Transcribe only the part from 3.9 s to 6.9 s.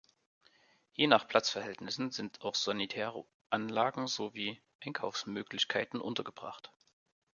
sowie Einkaufsmöglichkeiten untergebracht.